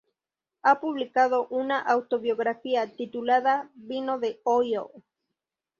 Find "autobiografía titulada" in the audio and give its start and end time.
1.79-3.69